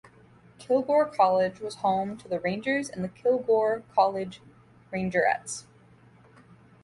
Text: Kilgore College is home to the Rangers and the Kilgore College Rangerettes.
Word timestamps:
Kilgore 0.57 1.05
College 1.05 1.61
is 1.61 1.75
home 1.75 2.17
to 2.17 2.27
the 2.27 2.39
Rangers 2.39 2.89
and 2.89 3.03
the 3.03 3.07
Kilgore 3.07 3.83
College 3.93 4.41
Rangerettes. 4.91 5.65